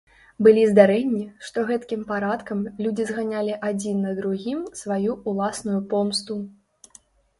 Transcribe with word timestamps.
Былі 0.45 0.61
здарэнні, 0.69 1.25
што 1.49 1.65
гэткім 1.69 2.01
парадкам 2.11 2.63
людзі 2.85 3.07
зганялі 3.11 3.53
адзін 3.69 4.01
на 4.07 4.15
другім 4.21 4.59
сваю 4.81 5.11
ўласную 5.33 5.79
помсту. 5.93 6.43